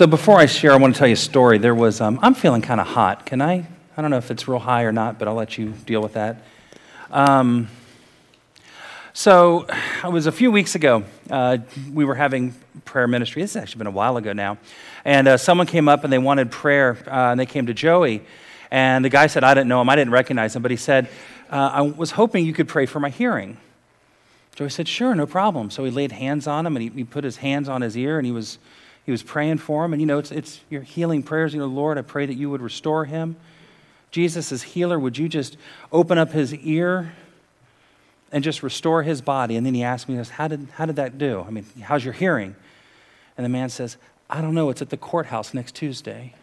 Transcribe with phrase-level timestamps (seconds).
[0.00, 1.58] So before I share, I want to tell you a story.
[1.58, 3.26] There was, um, I'm feeling kind of hot.
[3.26, 3.66] Can I?
[3.98, 6.14] I don't know if it's real high or not, but I'll let you deal with
[6.14, 6.42] that.
[7.10, 7.68] Um,
[9.12, 9.66] so
[10.02, 11.04] it was a few weeks ago.
[11.28, 11.58] Uh,
[11.92, 12.54] we were having
[12.86, 13.42] prayer ministry.
[13.42, 14.56] This has actually been a while ago now.
[15.04, 18.22] And uh, someone came up and they wanted prayer, uh, and they came to Joey.
[18.70, 21.10] And the guy said, I didn't know him, I didn't recognize him, but he said,
[21.50, 23.58] uh, I was hoping you could pray for my hearing.
[24.54, 25.68] Joey said, Sure, no problem.
[25.68, 28.16] So he laid hands on him and he, he put his hands on his ear
[28.16, 28.56] and he was,
[29.04, 29.92] he was praying for him.
[29.92, 31.54] And you know, it's, it's your healing prayers.
[31.54, 33.36] You know, Lord, I pray that you would restore him.
[34.10, 34.98] Jesus is healer.
[34.98, 35.56] Would you just
[35.92, 37.12] open up his ear
[38.32, 39.56] and just restore his body?
[39.56, 41.44] And then he asked me, how did, how did that do?
[41.46, 42.56] I mean, how's your hearing?
[43.36, 43.96] And the man says,
[44.28, 44.70] I don't know.
[44.70, 46.34] It's at the courthouse next Tuesday.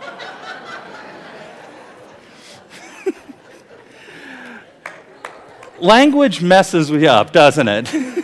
[5.80, 7.88] Language messes me up, doesn't it?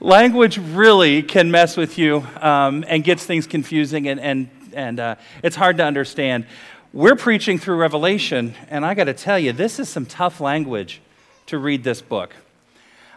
[0.00, 5.14] Language really can mess with you um, and gets things confusing, and, and, and uh,
[5.42, 6.44] it's hard to understand.
[6.92, 11.00] We're preaching through Revelation, and I got to tell you, this is some tough language
[11.46, 12.34] to read this book.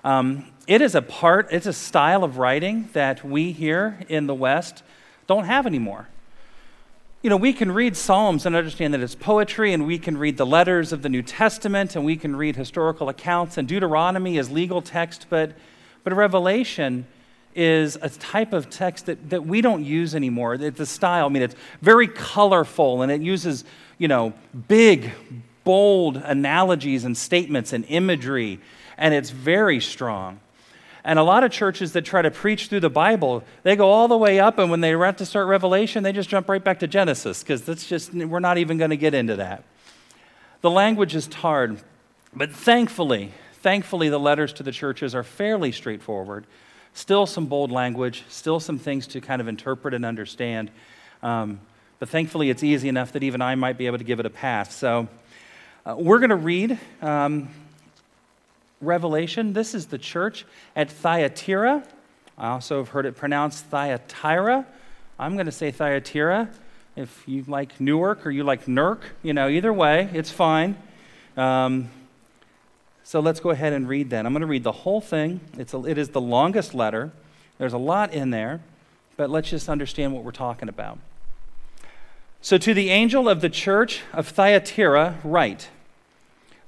[0.05, 4.35] Um, it is a part, it's a style of writing that we here in the
[4.35, 4.81] West
[5.27, 6.07] don't have anymore.
[7.21, 10.37] You know, we can read Psalms and understand that it's poetry, and we can read
[10.37, 14.49] the letters of the New Testament, and we can read historical accounts, and Deuteronomy is
[14.49, 15.51] legal text, but,
[16.09, 17.05] but Revelation
[17.53, 20.55] is a type of text that, that we don't use anymore.
[20.55, 23.63] It's a style, I mean, it's very colorful, and it uses,
[23.99, 24.33] you know,
[24.67, 25.11] big,
[25.63, 28.59] bold analogies and statements and imagery,
[28.97, 30.39] and it's very strong.
[31.03, 34.07] And a lot of churches that try to preach through the Bible, they go all
[34.07, 36.79] the way up, and when they have to start Revelation, they just jump right back
[36.79, 39.63] to Genesis, because that's just, we're not even going to get into that.
[40.61, 41.83] The language is hard,
[42.33, 46.45] but thankfully, thankfully, the letters to the churches are fairly straightforward.
[46.93, 50.71] Still some bold language, still some things to kind of interpret and understand.
[51.21, 51.59] Um,
[51.99, 54.29] but thankfully, it's easy enough that even I might be able to give it a
[54.29, 54.75] pass.
[54.75, 55.07] So
[55.85, 56.79] uh, we're going to read.
[57.01, 57.49] Um,
[58.81, 59.51] Revelation.
[59.53, 60.45] This is the church
[60.75, 61.83] at Thyatira.
[62.37, 64.65] I also have heard it pronounced Thyatira.
[65.17, 66.49] I'm going to say Thyatira.
[66.95, 70.77] If you like Newark or you like Nurk, you know, either way, it's fine.
[71.35, 71.89] Um,
[73.09, 74.27] so let's go ahead and read that.
[74.27, 75.39] I'm going to read the whole thing.
[75.57, 77.11] It's a, it is the longest letter.
[77.57, 78.61] There's a lot in there,
[79.17, 80.99] but let's just understand what we're talking about.
[82.43, 85.69] So, to the angel of the church of Thyatira, write.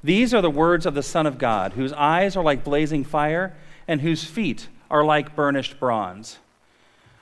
[0.04, 3.56] These are the words of the Son of God, whose eyes are like blazing fire
[3.88, 6.40] and whose feet are like burnished bronze.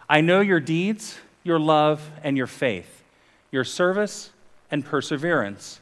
[0.07, 3.03] I know your deeds, your love, and your faith,
[3.51, 4.30] your service
[4.72, 5.81] and perseverance,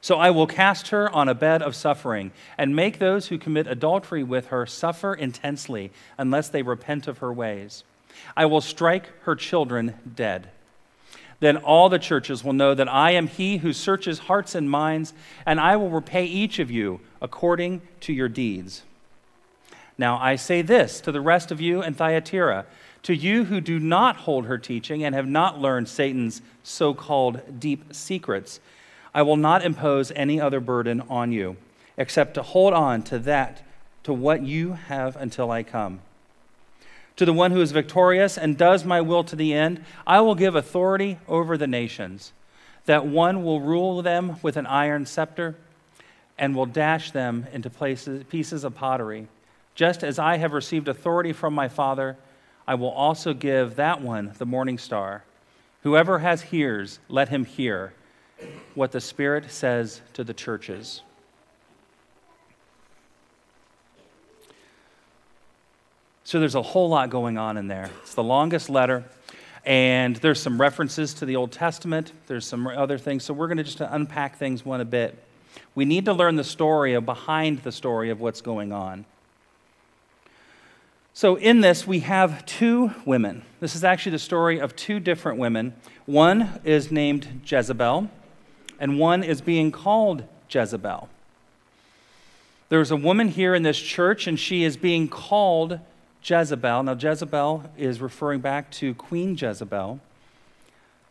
[0.00, 3.66] So I will cast her on a bed of suffering and make those who commit
[3.66, 7.84] adultery with her suffer intensely unless they repent of her ways.
[8.36, 10.50] I will strike her children dead
[11.40, 15.12] then all the churches will know that I am he who searches hearts and minds,
[15.44, 18.82] and I will repay each of you according to your deeds.
[19.96, 22.66] Now I say this to the rest of you in Thyatira,
[23.02, 27.40] to you who do not hold her teaching and have not learned Satan's so called
[27.58, 28.60] deep secrets,
[29.14, 31.56] I will not impose any other burden on you,
[31.96, 33.62] except to hold on to that,
[34.04, 36.00] to what you have until I come.
[37.16, 40.34] To the one who is victorious and does my will to the end, I will
[40.34, 42.32] give authority over the nations.
[42.86, 45.56] That one will rule them with an iron scepter
[46.38, 49.28] and will dash them into places, pieces of pottery.
[49.74, 52.16] Just as I have received authority from my Father,
[52.66, 55.24] I will also give that one the morning star.
[55.82, 57.92] Whoever has ears, let him hear
[58.74, 61.02] what the Spirit says to the churches.
[66.24, 67.90] So there's a whole lot going on in there.
[68.02, 69.04] It's the longest letter,
[69.64, 72.12] and there's some references to the Old Testament.
[72.28, 73.24] There's some other things.
[73.24, 75.18] So we're going to just unpack things one a bit.
[75.74, 79.04] We need to learn the story of behind the story of what's going on.
[81.12, 83.42] So, in this, we have two women.
[83.58, 85.74] This is actually the story of two different women.
[86.06, 88.08] One is named Jezebel,
[88.80, 91.08] and one is being called Jezebel.
[92.70, 95.78] There's a woman here in this church, and she is being called
[96.24, 96.82] Jezebel.
[96.82, 100.00] Now, Jezebel is referring back to Queen Jezebel.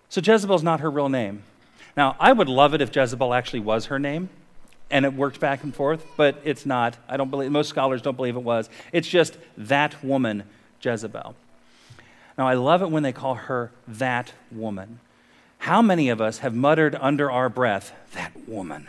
[0.09, 1.43] So, Jezebel is not her real name.
[1.95, 4.29] Now, I would love it if Jezebel actually was her name
[4.91, 6.97] and it worked back and forth, but it's not.
[7.07, 8.69] I don't believe, most scholars don't believe it was.
[8.91, 10.43] It's just that woman,
[10.81, 11.35] Jezebel.
[12.37, 14.99] Now, I love it when they call her that woman.
[15.59, 18.87] How many of us have muttered under our breath, that woman,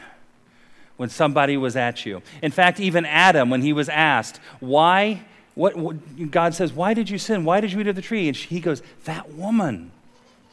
[0.96, 2.22] when somebody was at you?
[2.42, 5.24] In fact, even Adam, when he was asked, why,
[5.54, 7.44] what, what God says, why did you sin?
[7.44, 8.28] Why did you eat of the tree?
[8.28, 9.90] And he goes, that woman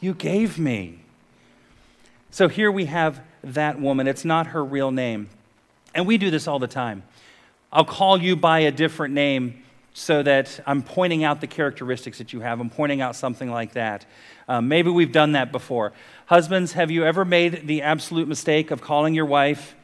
[0.00, 0.98] you gave me.
[2.30, 4.06] So here we have that woman.
[4.06, 5.30] It's not her real name.
[5.94, 7.04] And we do this all the time.
[7.72, 9.62] I'll call you by a different name
[9.98, 12.60] so that I'm pointing out the characteristics that you have.
[12.60, 14.06] I'm pointing out something like that.
[14.46, 15.92] Um, maybe we've done that before.
[16.26, 19.74] Husbands, have you ever made the absolute mistake of calling your wife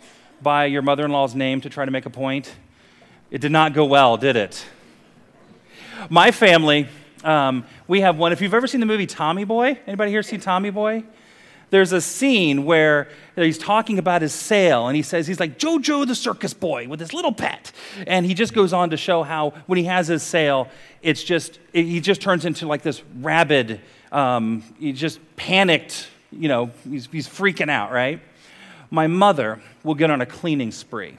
[0.40, 2.55] by your mother in law's name to try to make a point?
[3.32, 4.64] It did not go well, did it?
[6.08, 6.87] My family,
[7.25, 8.32] um, we have one.
[8.32, 11.02] If you've ever seen the movie Tommy Boy, anybody here see Tommy Boy?
[11.75, 16.06] There's a scene where he's talking about his sale and he says he's like jojo
[16.06, 17.73] the circus boy with his little pet.
[18.06, 20.69] And he just goes on to show how when he has his sale
[21.03, 23.81] it's just it, he just turns into like this rabid
[24.12, 28.21] um, he just panicked you know he's, he's freaking out right?
[28.93, 31.19] My mother will get on a cleaning spree.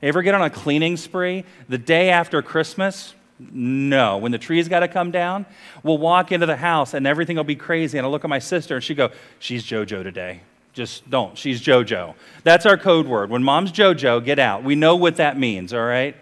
[0.00, 1.44] Ever get on a cleaning spree?
[1.68, 3.14] The day after christmas
[3.50, 4.18] no.
[4.18, 5.46] When the tree's got to come down,
[5.82, 7.98] we'll walk into the house and everything will be crazy.
[7.98, 10.42] And I'll look at my sister and she'd go, She's JoJo today.
[10.72, 11.36] Just don't.
[11.36, 12.14] She's JoJo.
[12.44, 13.30] That's our code word.
[13.30, 14.64] When mom's JoJo, get out.
[14.64, 16.16] We know what that means, all right?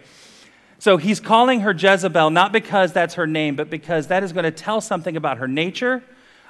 [0.77, 4.45] So he's calling her Jezebel not because that's her name, but because that is going
[4.45, 6.03] to tell something about her nature,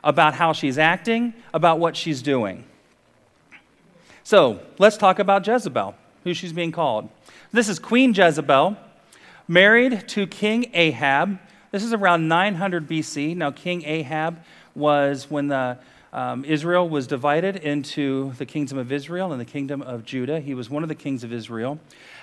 [0.03, 2.63] about how she's acting, about what she's doing.
[4.23, 7.09] So let's talk about Jezebel, who she's being called.
[7.51, 8.77] This is Queen Jezebel
[9.47, 11.39] married to King Ahab.
[11.71, 13.35] This is around 900 BC.
[13.35, 14.43] Now, King Ahab
[14.75, 15.77] was when the,
[16.13, 20.39] um, Israel was divided into the kingdom of Israel and the kingdom of Judah.
[20.39, 21.79] He was one of the kings of Israel.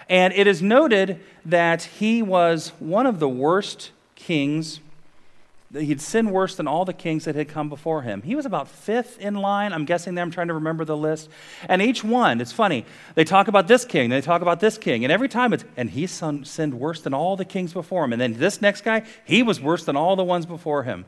[0.09, 4.81] And it is noted that he was one of the worst kings
[5.71, 8.23] He'd sinned worse than all the kings that had come before him.
[8.23, 9.75] He was about fifth in line.
[9.75, 11.29] I'm guessing there, I'm trying to remember the list.
[11.69, 12.87] And each one, it's funny,
[13.17, 15.91] they talk about this king, they talk about this king, and every time it's, and
[15.91, 18.15] he sinned worse than all the kings before him.
[18.15, 21.05] And then this next guy, he was worse than all the ones before him.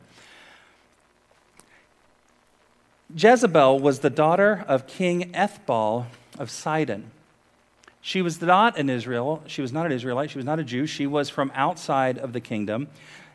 [3.15, 6.05] Jezebel was the daughter of King Ethbaal
[6.37, 7.09] of Sidon.
[7.99, 9.43] She was not an Israel.
[9.47, 10.31] She was not an Israelite.
[10.31, 10.85] She was not a Jew.
[10.85, 12.87] She was from outside of the kingdom.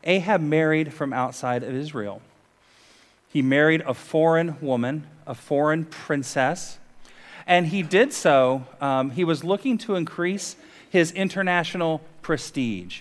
[0.07, 2.23] Ahab married from outside of Israel.
[3.29, 6.79] He married a foreign woman, a foreign princess,
[7.47, 8.65] and he did so.
[8.81, 10.57] Um, he was looking to increase
[10.89, 13.01] his international prestige.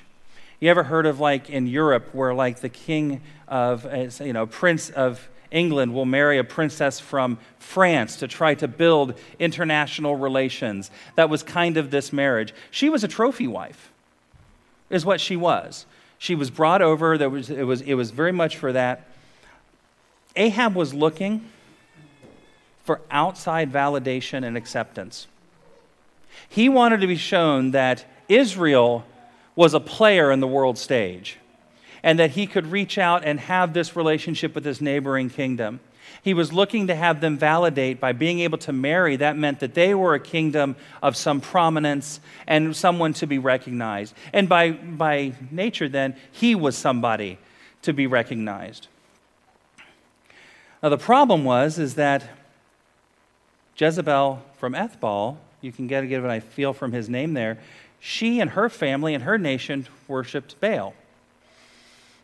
[0.60, 4.48] You ever heard of like in Europe where like the king of, uh, you know,
[4.48, 10.92] prince of England will marry a princess from France to try to build international relations.
[11.16, 12.54] That was kind of this marriage.
[12.72, 13.92] She was a trophy wife,
[14.90, 15.86] is what she was.
[16.26, 17.20] She was brought over.
[17.20, 19.06] There was, it, was, it was very much for that.
[20.36, 21.48] Ahab was looking
[22.84, 25.28] for outside validation and acceptance.
[26.50, 29.06] He wanted to be shown that Israel
[29.56, 31.38] was a player in the world stage
[32.02, 35.80] and that he could reach out and have this relationship with his neighboring kingdom.
[36.26, 39.16] He was looking to have them validate by being able to marry.
[39.16, 44.16] That meant that they were a kingdom of some prominence and someone to be recognized.
[44.34, 47.38] And by, by nature, then, he was somebody
[47.84, 48.88] to be recognized.
[50.82, 52.28] Now, the problem was is that
[53.78, 57.60] Jezebel from Ethbaal, you can get, get a feel from his name there,
[58.00, 60.96] she and her family and her nation worshiped Baal.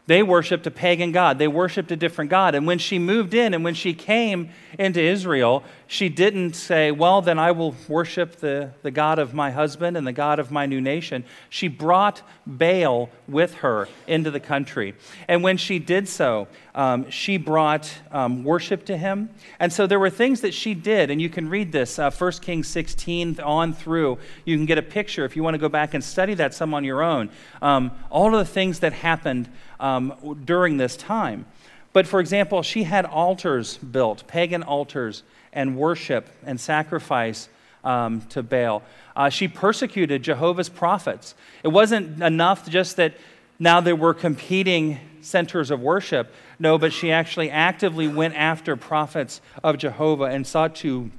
[0.07, 1.37] They worshiped a pagan God.
[1.37, 2.55] They worshiped a different God.
[2.55, 7.21] And when she moved in and when she came into Israel, she didn't say, Well,
[7.21, 10.65] then I will worship the, the God of my husband and the God of my
[10.65, 11.23] new nation.
[11.49, 14.95] She brought Baal with her into the country.
[15.27, 19.29] And when she did so, um, she brought um, worship to him.
[19.59, 21.11] And so there were things that she did.
[21.11, 24.17] And you can read this, uh, 1 Kings 16 on through.
[24.45, 26.73] You can get a picture if you want to go back and study that some
[26.73, 27.29] on your own.
[27.61, 29.49] Um, all of the things that happened
[29.81, 31.45] um, during this time.
[31.93, 37.49] But for example, she had altars built, pagan altars, and worship and sacrifice
[37.83, 38.83] um, to Baal.
[39.15, 41.35] Uh, she persecuted Jehovah's prophets.
[41.63, 43.15] It wasn't enough just that
[43.59, 46.33] now there were competing centers of worship.
[46.59, 51.11] No, but she actually actively went after prophets of Jehovah and sought to,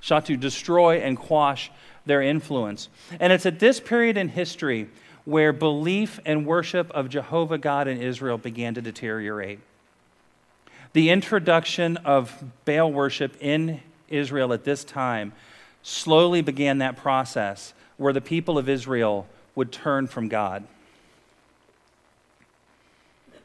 [0.00, 1.70] sought to destroy and quash
[2.04, 2.88] their influence.
[3.20, 4.88] And it's at this period in history
[5.26, 9.58] where belief and worship of Jehovah God in Israel began to deteriorate.
[10.94, 12.32] The introduction of
[12.64, 15.32] Baal worship in Israel at this time
[15.82, 20.64] slowly began that process where the people of Israel would turn from God.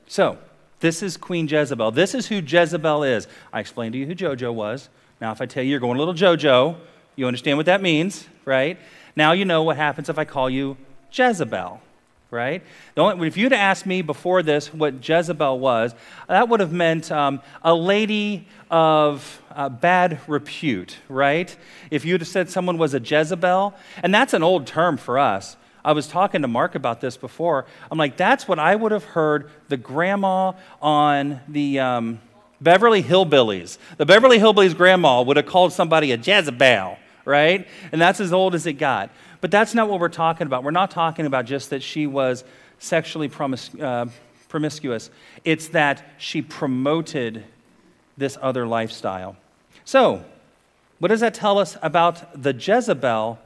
[0.08, 0.38] So,
[0.82, 1.92] this is Queen Jezebel.
[1.92, 3.28] This is who Jezebel is.
[3.52, 4.90] I explained to you who Jojo was.
[5.20, 6.76] Now, if I tell you you're going a little Jojo,
[7.16, 8.78] you understand what that means, right?
[9.16, 10.78] Now you know what happens if I call you
[11.12, 11.82] Jezebel,
[12.30, 12.63] right?
[12.96, 15.94] Only, if you'd asked me before this what Jezebel was,
[16.27, 21.56] that would have meant um, a lady of uh, bad repute, right?
[21.89, 25.58] If you'd have said someone was a Jezebel, and that's an old term for us.
[25.84, 27.65] I was talking to Mark about this before.
[27.89, 32.22] I'm like, that's what I would have heard the grandma on the um,
[32.62, 33.80] Beverly Hillbillies.
[33.98, 37.68] The Beverly Hillbillies grandma would have called somebody a Jezebel, right?
[37.91, 39.10] And that's as old as it got.
[39.42, 40.64] But that's not what we're talking about.
[40.64, 42.44] We're not talking about just that she was
[42.80, 43.30] sexually
[43.82, 44.06] uh,
[44.48, 45.10] promiscuous,
[45.46, 47.44] it's that she promoted
[48.18, 49.38] this other lifestyle.
[49.86, 50.26] So,
[51.00, 53.40] what does that tell us about the Jezebel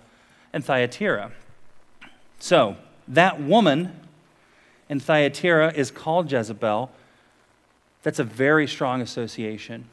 [0.52, 1.32] and Thyatira?
[2.40, 2.76] So,
[3.08, 4.00] that woman
[4.90, 6.92] in Thyatira is called Jezebel.
[8.04, 9.86] That's a very strong association.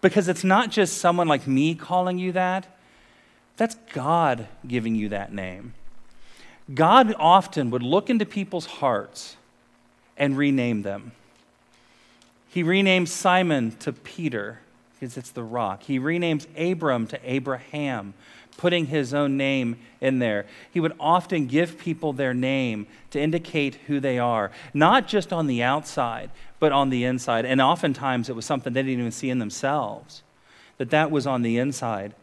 [0.00, 2.66] Because it's not just someone like me calling you that,
[3.60, 5.74] that's God giving you that name.
[6.72, 9.36] God often would look into people's hearts
[10.16, 11.12] and rename them.
[12.48, 14.60] He renames Simon to Peter
[14.94, 15.82] because it's the rock.
[15.82, 18.14] He renames Abram to Abraham
[18.56, 20.46] putting his own name in there.
[20.70, 25.48] He would often give people their name to indicate who they are, not just on
[25.48, 27.44] the outside, but on the inside.
[27.44, 30.22] And oftentimes it was something they didn't even see in themselves,
[30.78, 32.14] that that was on the inside.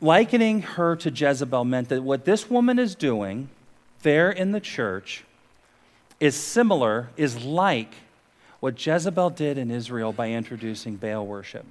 [0.00, 3.48] Likening her to Jezebel meant that what this woman is doing
[4.02, 5.24] there in the church
[6.18, 7.94] is similar, is like
[8.60, 11.64] what Jezebel did in Israel by introducing Baal worship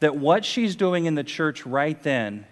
[0.00, 2.46] that what she's doing in the church right then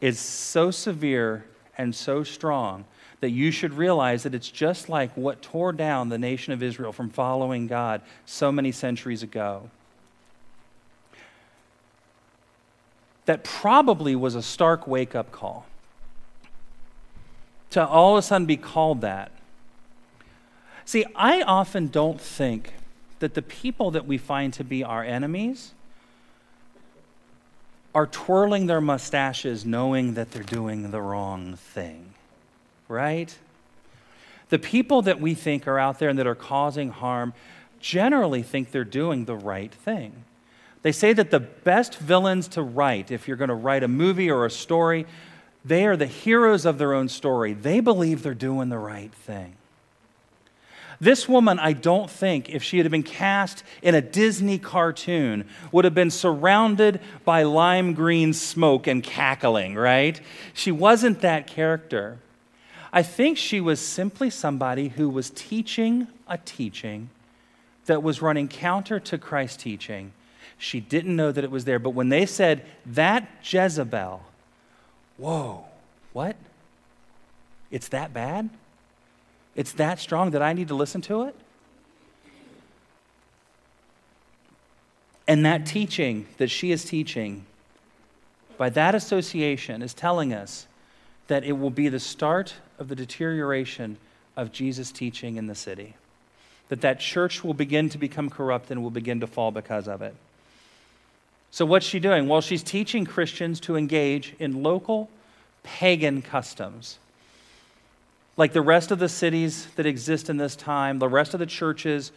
[0.00, 1.44] is so severe
[1.76, 2.84] and so strong
[3.20, 6.92] that you should realize that it's just like what tore down the nation of Israel
[6.92, 9.68] from following God so many centuries ago.
[13.30, 15.64] That probably was a stark wake up call.
[17.70, 19.30] To all of a sudden be called that.
[20.84, 22.72] See, I often don't think
[23.20, 25.74] that the people that we find to be our enemies
[27.94, 32.14] are twirling their mustaches knowing that they're doing the wrong thing,
[32.88, 33.38] right?
[34.48, 37.32] The people that we think are out there and that are causing harm
[37.78, 40.24] generally think they're doing the right thing.
[40.82, 44.30] They say that the best villains to write, if you're going to write a movie
[44.30, 45.06] or a story,
[45.64, 47.52] they are the heroes of their own story.
[47.52, 49.56] They believe they're doing the right thing.
[51.00, 55.86] This woman, I don't think, if she had been cast in a Disney cartoon, would
[55.86, 60.20] have been surrounded by lime green smoke and cackling, right?
[60.52, 62.18] She wasn't that character.
[62.92, 67.08] I think she was simply somebody who was teaching a teaching
[67.86, 70.12] that was running counter to Christ's teaching.
[70.62, 74.20] She didn't know that it was there, but when they said, that Jezebel,
[75.16, 75.64] whoa,
[76.12, 76.36] what?
[77.70, 78.50] It's that bad?
[79.56, 81.34] It's that strong that I need to listen to it?
[85.26, 87.46] And that teaching that she is teaching,
[88.58, 90.66] by that association, is telling us
[91.28, 93.96] that it will be the start of the deterioration
[94.36, 95.94] of Jesus' teaching in the city.
[96.68, 100.02] That that church will begin to become corrupt and will begin to fall because of
[100.02, 100.14] it.
[101.50, 102.28] So, what's she doing?
[102.28, 105.10] Well, she's teaching Christians to engage in local
[105.62, 106.98] pagan customs
[108.40, 111.46] like the rest of the cities that exist in this time, the rest of the
[111.46, 112.10] churches,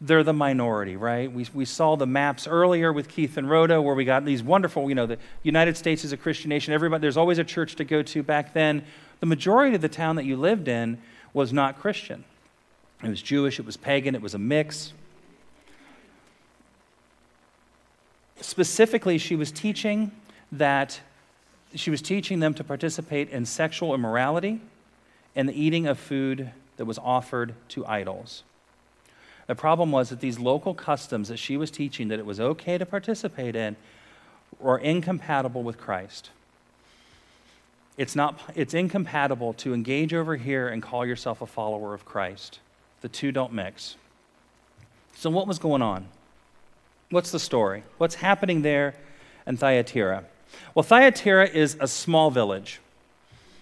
[0.00, 1.32] they're the minority, right?
[1.32, 4.88] We, we saw the maps earlier with Keith and Rhoda where we got these wonderful,
[4.88, 6.72] you know, the United States is a Christian nation.
[6.72, 8.22] Everybody, there's always a church to go to.
[8.22, 8.84] Back then,
[9.18, 10.98] the majority of the town that you lived in
[11.32, 12.22] was not Christian.
[13.02, 14.92] It was Jewish, it was pagan, it was a mix.
[18.44, 20.12] Specifically, she was teaching
[20.52, 21.00] that
[21.74, 24.60] she was teaching them to participate in sexual immorality
[25.34, 28.42] and the eating of food that was offered to idols.
[29.46, 32.76] The problem was that these local customs that she was teaching that it was okay
[32.76, 33.76] to participate in
[34.60, 36.28] were incompatible with Christ.
[37.96, 42.60] It's, not, it's incompatible to engage over here and call yourself a follower of Christ.
[43.00, 43.96] The two don't mix.
[45.16, 46.08] So, what was going on?
[47.14, 47.84] What's the story?
[47.98, 48.96] What's happening there
[49.46, 50.24] in Thyatira?
[50.74, 52.80] Well, Thyatira is a small village.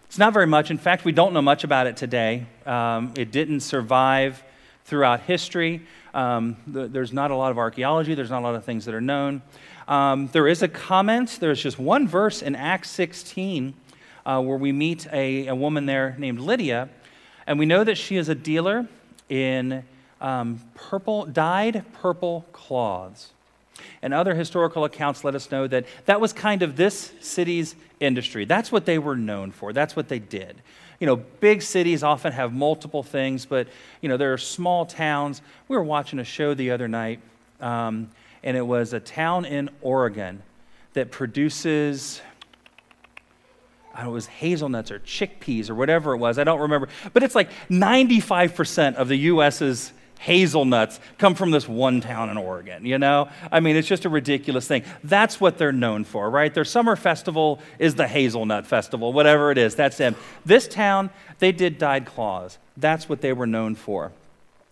[0.07, 0.71] It's not very much.
[0.71, 2.47] In fact, we don't know much about it today.
[2.65, 4.43] Um, it didn't survive
[4.87, 5.83] throughout history.
[6.15, 8.95] Um, the, there's not a lot of archaeology, there's not a lot of things that
[8.95, 9.43] are known.
[9.87, 13.75] Um, there is a comment, there's just one verse in Acts 16
[14.25, 16.89] uh, where we meet a, a woman there named Lydia,
[17.47, 18.89] and we know that she is a dealer
[19.29, 19.85] in
[20.23, 23.29] um, purple, dyed purple cloths.
[24.03, 28.45] And other historical accounts let us know that that was kind of this city's industry.
[28.45, 29.73] That's what they were known for.
[29.73, 30.63] That's what they did.
[31.01, 33.69] You know, big cities often have multiple things, but,
[34.01, 35.43] you know, there are small towns.
[35.69, 37.21] We were watching a show the other night,
[37.61, 38.11] um,
[38.45, 40.43] and it was a town in Oregon
[40.93, 42.21] that produces,
[43.95, 46.39] I know, it was hazelnuts or chickpeas or whatever it was.
[46.39, 46.89] I don't remember.
[47.13, 52.87] But it's like 95% of the U.S.'s hazelnuts come from this one town in Oregon,
[52.87, 53.29] you know?
[53.51, 54.85] I mean, it's just a ridiculous thing.
[55.03, 56.55] That's what they're known for, right?
[56.55, 60.15] Their summer festival is the hazelnut festival, whatever it is, that's them.
[60.47, 61.11] This town,
[61.41, 62.59] they did dyed cloths.
[62.77, 64.13] That's what they were known for.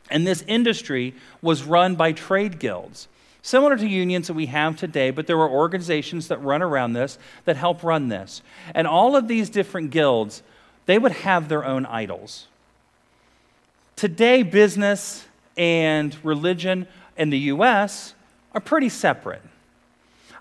[0.08, 3.08] And this industry was run by trade guilds.
[3.42, 7.18] Similar to unions that we have today, but there were organizations that run around this
[7.44, 8.40] that help run this.
[8.72, 10.44] And all of these different guilds,
[10.86, 12.46] they would have their own idols.
[13.96, 15.26] Today, business
[15.56, 18.14] and religion in the US
[18.52, 19.42] are pretty separate.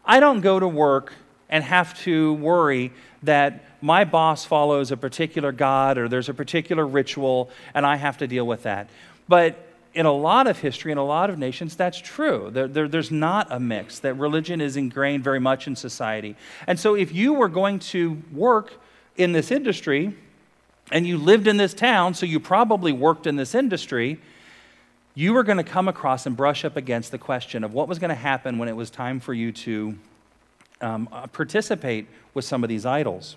[0.06, 1.14] I don't go to work
[1.50, 2.92] and have to worry
[3.24, 8.18] that my boss follows a particular God or there's a particular ritual and I have
[8.20, 8.90] to deal with that.
[9.28, 12.50] But in a lot of history, in a lot of nations, that's true.
[12.52, 16.36] There, there, there's not a mix, that religion is ingrained very much in society.
[16.68, 18.74] And so if you were going to work
[19.18, 20.16] in this industry
[20.92, 24.20] and you lived in this town, so you probably worked in this industry,
[25.20, 28.00] you were going to come across and brush up against the question of what was
[28.00, 29.94] going to happen when it was time for you to
[30.80, 33.36] um, uh, participate with some of these idols.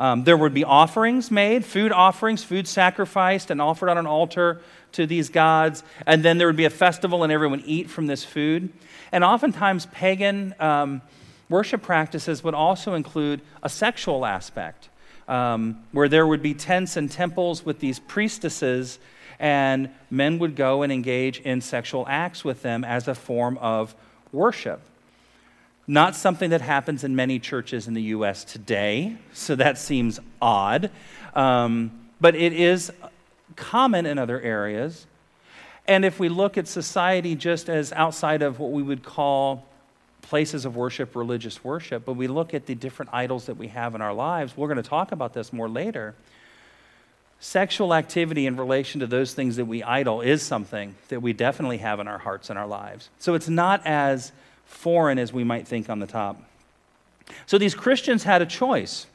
[0.00, 4.60] Um, there would be offerings made, food offerings, food sacrificed and offered on an altar
[4.92, 5.84] to these gods.
[6.08, 8.72] And then there would be a festival and everyone eat from this food.
[9.12, 11.02] And oftentimes, pagan um,
[11.48, 14.88] worship practices would also include a sexual aspect,
[15.28, 18.98] um, where there would be tents and temples with these priestesses
[19.38, 23.94] and men would go and engage in sexual acts with them as a form of
[24.32, 24.80] worship.
[25.86, 28.44] Not something that happens in many churches in the U.S.
[28.44, 30.90] today, so that seems odd.
[31.34, 32.90] Um, but it is
[33.54, 35.06] common in other areas.
[35.86, 39.64] And if we look at society just as outside of what we would call
[40.22, 43.94] places of worship, religious worship, but we look at the different idols that we have
[43.94, 46.16] in our lives, we're going to talk about this more later.
[47.38, 51.78] Sexual activity in relation to those things that we idol is something that we definitely
[51.78, 53.10] have in our hearts and our lives.
[53.18, 54.32] So it's not as
[54.64, 56.42] foreign as we might think on the top.
[57.46, 59.06] So these Christians had a choice.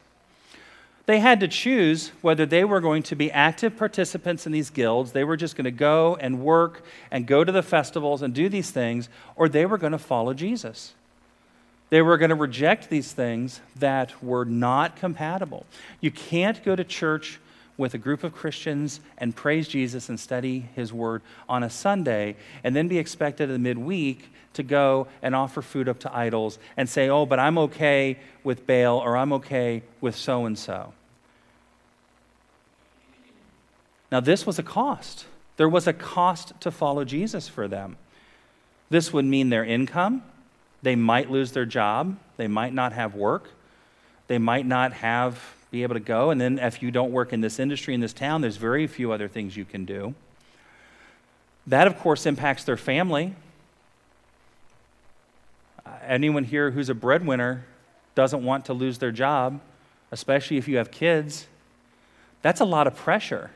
[1.07, 5.11] They had to choose whether they were going to be active participants in these guilds,
[5.11, 8.47] they were just going to go and work and go to the festivals and do
[8.47, 10.93] these things, or they were going to follow Jesus.
[11.89, 15.65] They were going to reject these things that were not compatible.
[15.99, 17.40] You can't go to church
[17.77, 22.35] with a group of Christians and praise Jesus and study his word on a Sunday
[22.63, 26.59] and then be expected in the midweek to go and offer food up to idols
[26.77, 30.93] and say, oh, but I'm okay with Baal or I'm okay with so and so.
[34.11, 35.25] Now, this was a cost.
[35.55, 37.97] There was a cost to follow Jesus for them.
[38.89, 40.23] This would mean their income.
[40.81, 42.17] They might lose their job.
[42.35, 43.49] They might not have work.
[44.27, 45.39] They might not have
[45.71, 46.29] be able to go.
[46.29, 49.11] And then if you don't work in this industry, in this town, there's very few
[49.11, 50.13] other things you can do.
[51.65, 53.33] That, of course, impacts their family.
[55.85, 57.65] Uh, anyone here who's a breadwinner
[58.15, 59.61] doesn't want to lose their job,
[60.11, 61.47] especially if you have kids.
[62.41, 63.51] That's a lot of pressure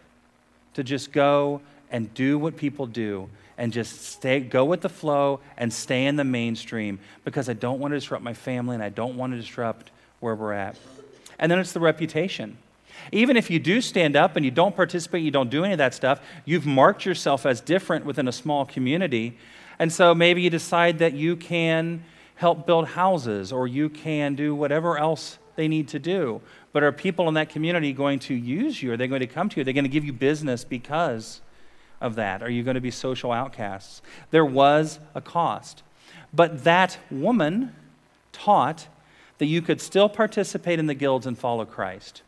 [0.76, 5.40] to just go and do what people do and just stay go with the flow
[5.58, 8.90] and stay in the mainstream because I don't want to disrupt my family and I
[8.90, 10.78] don't want to disrupt where we're at.
[11.40, 12.58] And then it's the reputation.
[13.12, 15.78] Even if you do stand up and you don't participate, you don't do any of
[15.78, 19.38] that stuff, you've marked yourself as different within a small community.
[19.80, 22.04] And so maybe you decide that you can
[22.36, 26.42] help build houses or you can do whatever else they need to do.
[26.74, 28.92] But are people in that community going to use you?
[28.92, 29.62] Are they going to come to you?
[29.62, 31.42] Are they going to give you business because
[32.02, 32.44] of that?
[32.44, 34.02] Are you going to be social outcasts?
[34.32, 35.84] There was a cost.
[36.34, 37.74] But that woman
[38.34, 38.88] taught
[39.38, 42.22] that you could still participate in the guilds and follow Christ.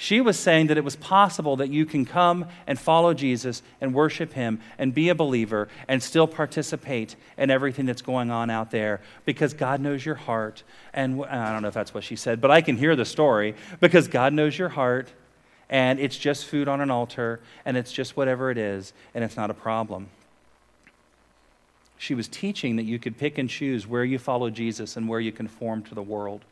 [0.00, 3.92] She was saying that it was possible that you can come and follow Jesus and
[3.92, 8.70] worship him and be a believer and still participate in everything that's going on out
[8.70, 10.62] there because God knows your heart.
[10.94, 13.56] And I don't know if that's what she said, but I can hear the story
[13.80, 15.12] because God knows your heart
[15.68, 19.36] and it's just food on an altar, and it's just whatever it is, and it's
[19.36, 20.08] not a problem.
[21.98, 25.20] She was teaching that you could pick and choose where you follow Jesus and where
[25.20, 26.42] you conform to the world.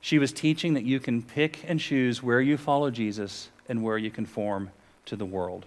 [0.00, 3.98] She was teaching that you can pick and choose where you follow Jesus and where
[3.98, 4.70] you conform
[5.06, 5.64] to the world.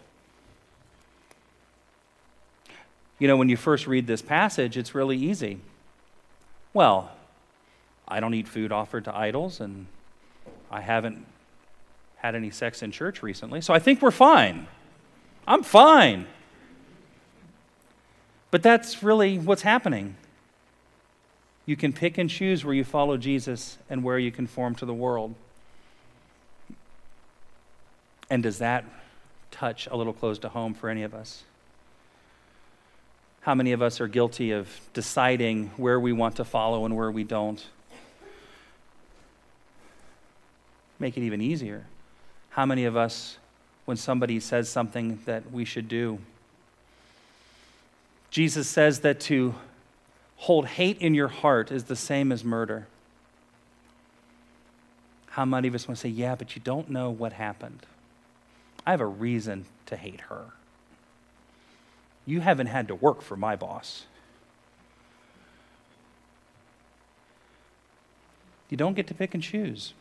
[3.19, 5.59] You know, when you first read this passage, it's really easy.
[6.73, 7.11] Well,
[8.07, 9.87] I don't eat food offered to idols, and
[10.71, 11.25] I haven't
[12.17, 14.67] had any sex in church recently, so I think we're fine.
[15.47, 16.27] I'm fine.
[18.51, 20.15] But that's really what's happening.
[21.65, 24.93] You can pick and choose where you follow Jesus and where you conform to the
[24.93, 25.35] world.
[28.29, 28.83] And does that
[29.51, 31.43] touch a little close to home for any of us?
[33.41, 37.09] How many of us are guilty of deciding where we want to follow and where
[37.09, 37.65] we don't?
[40.99, 41.85] Make it even easier.
[42.51, 43.37] How many of us,
[43.85, 46.19] when somebody says something that we should do,
[48.31, 49.53] Jesus says that to
[50.37, 52.87] hold hate in your heart is the same as murder.
[55.31, 57.85] How many of us want to say, Yeah, but you don't know what happened?
[58.85, 60.45] I have a reason to hate her.
[62.25, 64.05] You haven't had to work for my boss.
[68.69, 69.93] You don't get to pick and choose.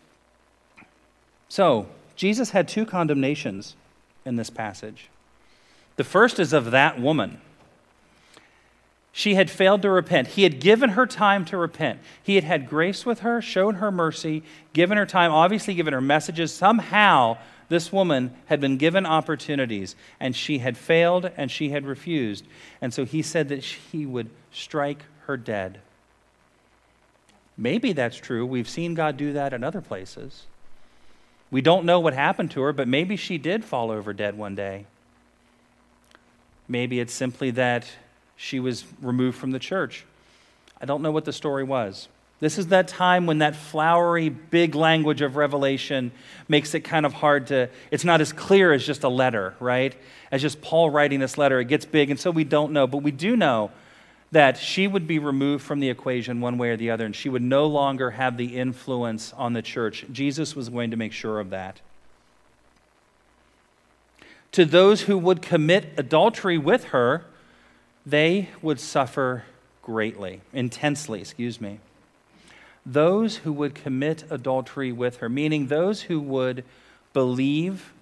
[1.49, 3.75] So, Jesus had two condemnations
[4.25, 5.09] in this passage.
[5.97, 7.41] The first is of that woman.
[9.13, 10.29] She had failed to repent.
[10.29, 11.99] He had given her time to repent.
[12.23, 14.43] He had had grace with her, shown her mercy,
[14.73, 16.53] given her time, obviously given her messages.
[16.53, 22.45] Somehow, this woman had been given opportunities, and she had failed and she had refused.
[22.81, 25.81] And so he said that he would strike her dead.
[27.57, 28.47] Maybe that's true.
[28.47, 30.47] We've seen God do that in other places.
[31.51, 34.55] We don't know what happened to her, but maybe she did fall over dead one
[34.55, 34.87] day.
[36.69, 37.87] Maybe it's simply that
[38.43, 40.07] she was removed from the church.
[40.81, 42.09] I don't know what the story was.
[42.41, 46.11] This is that time when that flowery, big language of Revelation
[46.49, 49.95] makes it kind of hard to, it's not as clear as just a letter, right?
[50.33, 51.61] As just Paul writing this letter.
[51.61, 52.87] It gets big, and so we don't know.
[52.87, 53.73] But we do know
[54.33, 57.29] that she would be removed from the equation one way or the other, and she
[57.29, 60.07] would no longer have the influence on the church.
[60.11, 61.83] Jesus was going to make sure of that.
[64.53, 67.27] To those who would commit adultery with her,
[68.05, 69.45] they would suffer
[69.83, 71.81] greatly, intensely, excuse me.
[72.85, 76.65] Those who would commit adultery with her, meaning those who would
[77.13, 77.93] believe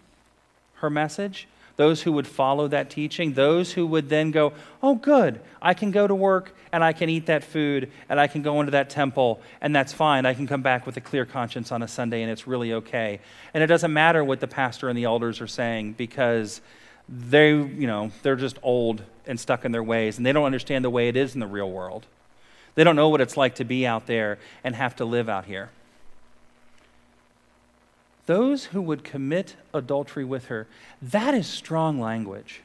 [0.74, 5.40] her message, those who would follow that teaching, those who would then go, Oh, good,
[5.62, 8.60] I can go to work and I can eat that food and I can go
[8.60, 10.26] into that temple and that's fine.
[10.26, 13.20] I can come back with a clear conscience on a Sunday and it's really okay.
[13.54, 16.60] And it doesn't matter what the pastor and the elders are saying because
[17.08, 20.84] they, you know, they're just old and stuck in their ways, and they don't understand
[20.84, 22.06] the way it is in the real world.
[22.74, 25.44] They don't know what it's like to be out there and have to live out
[25.44, 25.70] here.
[28.26, 30.66] Those who would commit adultery with her,
[31.00, 32.62] that is strong language.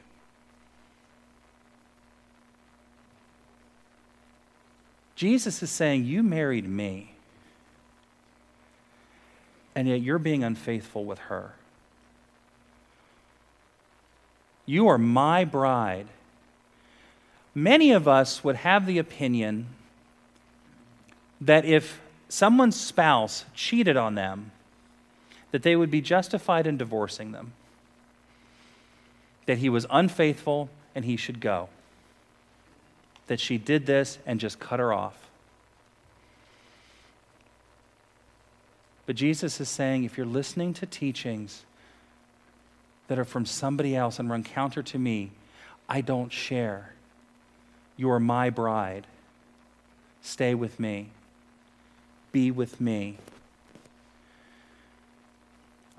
[5.16, 7.12] Jesus is saying, You married me,
[9.74, 11.52] and yet you're being unfaithful with her.
[14.66, 16.08] You are my bride.
[17.54, 19.66] Many of us would have the opinion
[21.40, 24.50] that if someone's spouse cheated on them,
[25.52, 27.52] that they would be justified in divorcing them,
[29.46, 31.68] that he was unfaithful and he should go,
[33.28, 35.16] that she did this and just cut her off.
[39.06, 41.64] But Jesus is saying if you're listening to teachings
[43.08, 45.30] that are from somebody else and run counter to me,
[45.88, 46.93] I don't share.
[47.96, 49.06] You are my bride.
[50.22, 51.08] Stay with me.
[52.32, 53.18] Be with me.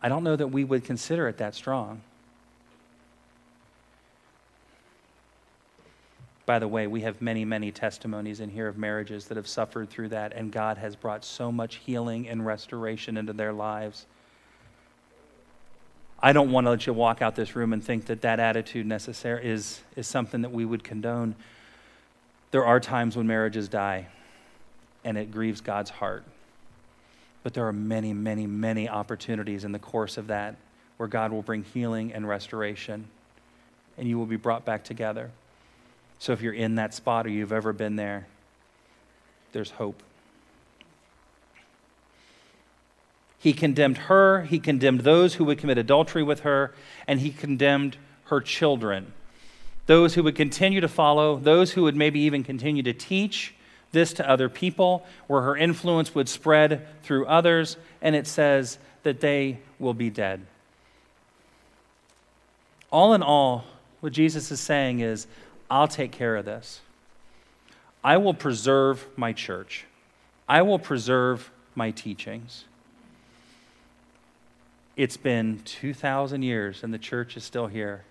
[0.02, 2.02] I don't know that we would consider it that strong.
[6.46, 9.90] By the way, we have many, many testimonies in here of marriages that have suffered
[9.90, 14.06] through that, and God has brought so much healing and restoration into their lives.
[16.20, 18.86] I don't want to let you walk out this room and think that that attitude
[18.86, 21.36] necessary is, is something that we would condone.
[22.52, 24.08] There are times when marriages die,
[25.04, 26.24] and it grieves God's heart.
[27.44, 30.56] But there are many, many, many opportunities in the course of that
[30.98, 33.08] where God will bring healing and restoration,
[33.98, 35.32] and you will be brought back together.
[36.20, 38.28] So if you're in that spot or you've ever been there,
[39.52, 40.02] there's hope.
[43.38, 46.74] He condemned her, he condemned those who would commit adultery with her,
[47.08, 49.14] and he condemned her children.
[49.86, 53.54] Those who would continue to follow, those who would maybe even continue to teach
[53.92, 59.22] this to other people, where her influence would spread through others, and it says that
[59.22, 60.46] they will be dead.
[62.92, 63.66] All in all,
[64.02, 65.28] what Jesus is saying is,
[65.70, 66.82] I'll take care of this.
[68.04, 69.86] I will preserve my church.
[70.48, 72.66] I will preserve my teachings.
[74.96, 78.04] It's been 2,000 years and the church is still here.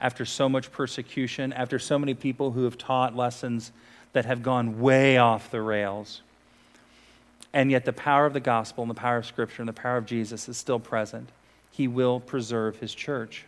[0.00, 3.72] After so much persecution, after so many people who have taught lessons
[4.12, 6.22] that have gone way off the rails.
[7.52, 9.96] And yet, the power of the gospel and the power of Scripture and the power
[9.96, 11.30] of Jesus is still present.
[11.70, 13.44] He will preserve his church.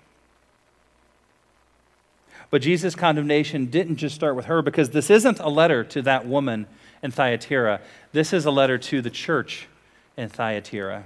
[2.50, 6.26] But Jesus' condemnation didn't just start with her because this isn't a letter to that
[6.26, 6.66] woman
[7.02, 7.80] in Thyatira.
[8.12, 9.68] This is a letter to the church
[10.16, 11.04] in Thyatira.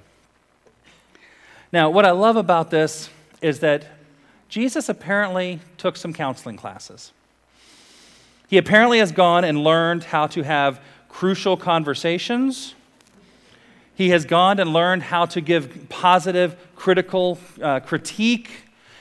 [1.73, 3.87] Now, what I love about this is that
[4.53, 7.13] Jesus apparently took some counseling classes.
[8.49, 12.75] He apparently has gone and learned how to have crucial conversations.
[13.95, 18.51] He has gone and learned how to give positive, critical uh, critique.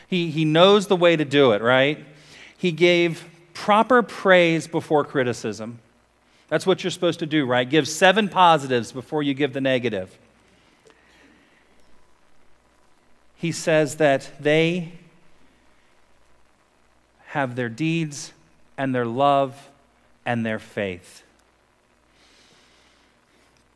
[0.07, 2.01] He, he knows the way to do it, right?
[2.57, 5.79] He gave proper praise before criticism.
[6.47, 7.69] That's what you're supposed to do, right?
[7.69, 10.17] Give seven positives before you give the negative.
[13.35, 14.93] He says that they
[17.31, 18.33] have their deeds
[18.77, 19.69] and their love
[20.25, 21.23] and their faith.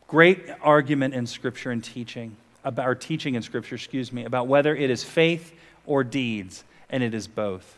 [0.10, 4.76] Great argument in Scripture and teaching, about, or teaching in Scripture, excuse me, about whether
[4.76, 5.54] it is faith
[5.86, 7.78] or deeds, and it is both.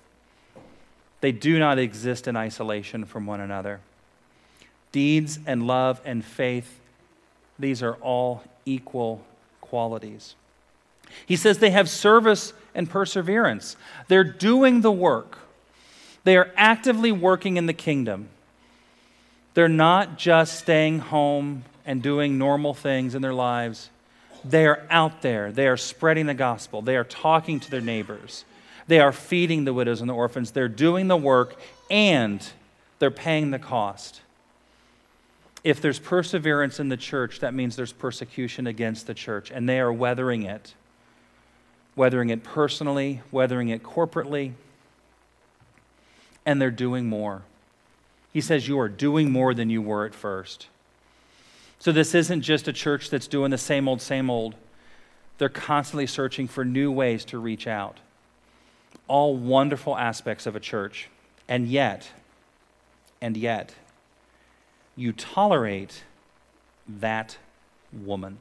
[1.21, 3.79] They do not exist in isolation from one another.
[4.91, 6.79] Deeds and love and faith,
[7.59, 9.23] these are all equal
[9.61, 10.33] qualities.
[11.27, 13.77] He says they have service and perseverance.
[14.07, 15.37] They're doing the work,
[16.23, 18.29] they are actively working in the kingdom.
[19.53, 23.89] They're not just staying home and doing normal things in their lives.
[24.45, 25.51] They are out there.
[25.51, 26.81] They are spreading the gospel.
[26.81, 28.45] They are talking to their neighbors.
[28.87, 30.51] They are feeding the widows and the orphans.
[30.51, 32.47] They're doing the work and
[32.99, 34.21] they're paying the cost.
[35.63, 39.79] If there's perseverance in the church, that means there's persecution against the church, and they
[39.79, 40.73] are weathering it.
[41.95, 44.53] Weathering it personally, weathering it corporately,
[46.47, 47.43] and they're doing more.
[48.31, 50.67] He says, You are doing more than you were at first.
[51.77, 54.55] So, this isn't just a church that's doing the same old, same old.
[55.37, 57.99] They're constantly searching for new ways to reach out
[59.07, 61.09] all wonderful aspects of a church.
[61.47, 62.11] And yet,
[63.21, 63.75] and yet,
[64.95, 66.03] you tolerate
[66.87, 67.37] that
[67.93, 68.37] woman.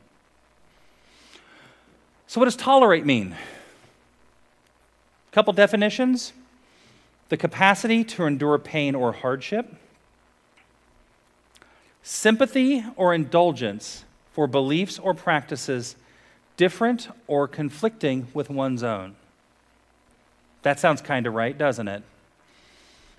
[2.29, 3.35] So, what does tolerate mean?
[5.33, 6.33] A couple definitions
[7.29, 9.75] the capacity to endure pain or hardship,
[12.03, 15.97] sympathy or indulgence for beliefs or practices
[16.57, 19.17] different or conflicting with one's own.
[20.63, 22.03] That sounds kind of right, doesn't it?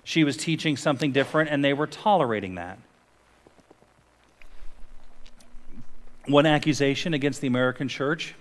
[0.04, 2.78] She was teaching something different and they were tolerating that.
[6.26, 8.34] One accusation against the American church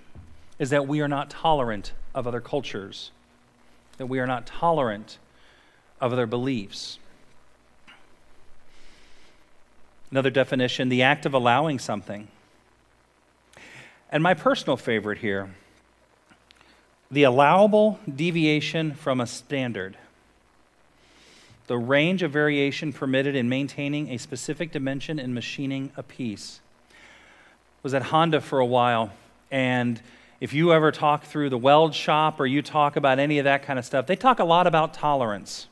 [0.59, 3.11] is that we are not tolerant of other cultures,
[3.97, 5.17] that we are not tolerant
[5.99, 6.99] of their beliefs.
[10.11, 12.27] Another definition the act of allowing something.
[14.09, 15.49] And my personal favorite here
[17.09, 19.97] the allowable deviation from a standard,
[21.67, 26.59] the range of variation permitted in maintaining a specific dimension in machining a piece.
[27.81, 29.11] was at Honda for a while,
[29.51, 30.01] and
[30.41, 33.63] if you ever talk through the weld shop or you talk about any of that
[33.63, 35.67] kind of stuff, they talk a lot about tolerance.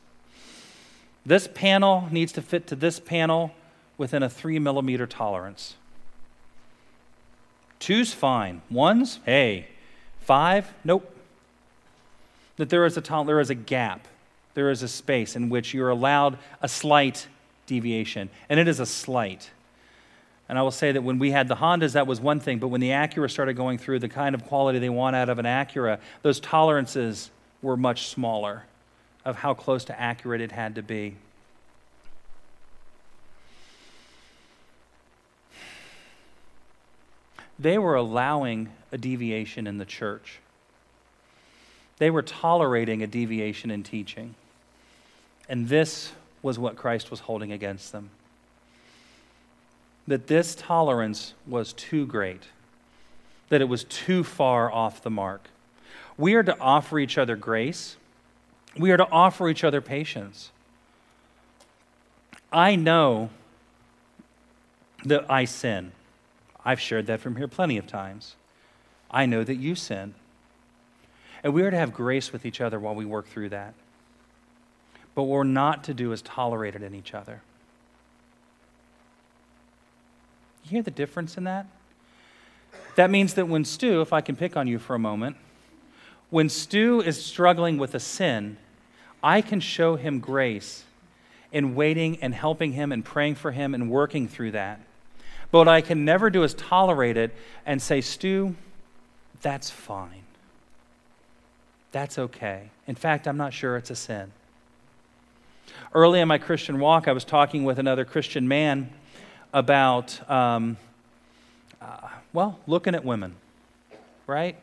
[1.26, 3.52] This panel needs to fit to this panel
[3.98, 5.76] within a three millimeter tolerance.
[7.80, 8.62] Two's fine.
[8.70, 9.68] One's, hey.
[10.22, 11.16] Five, nope
[12.58, 14.08] that there is a, there is a gap,
[14.54, 17.28] there is a space in which you're allowed a slight
[17.66, 19.52] deviation, and it is a slight.
[20.48, 22.68] And I will say that when we had the Hondas, that was one thing, but
[22.68, 25.46] when the Acura started going through the kind of quality they want out of an
[25.46, 28.64] Acura, those tolerances were much smaller
[29.26, 31.16] of how close to accurate it had to be.
[37.58, 40.40] They were allowing a deviation in the church.
[41.98, 44.36] They were tolerating a deviation in teaching.
[45.50, 46.12] And this
[46.42, 48.10] was what Christ was holding against them.
[50.06, 52.44] That this tolerance was too great.
[53.50, 55.50] that it was too far off the mark.
[56.18, 57.98] We are to offer each other grace,
[58.78, 60.52] we are to offer each other patience.
[62.52, 63.30] I know
[65.06, 65.92] that I sin.
[66.64, 68.36] I've shared that from here plenty of times.
[69.12, 70.16] I know that you sin.
[71.44, 73.74] And we are to have grace with each other while we work through that.
[75.14, 77.42] But what we're not to do is tolerate it in each other.
[80.64, 81.68] You hear the difference in that?
[82.96, 85.38] That means that when Stu, if I can pick on you for a moment,
[86.30, 88.58] when Stu is struggling with a sin,
[89.26, 90.84] I can show him grace
[91.52, 94.80] in waiting and helping him and praying for him and working through that.
[95.50, 97.34] But what I can never do is tolerate it
[97.66, 98.56] and say, Stu,
[99.42, 100.22] that's fine.
[101.92, 102.70] That's okay.
[102.86, 104.32] In fact, I'm not sure it's a sin.
[105.92, 108.92] Early in my Christian walk, I was talking with another Christian man
[109.54, 110.78] about, um,
[111.82, 113.36] uh, well, looking at women,
[114.28, 114.56] right?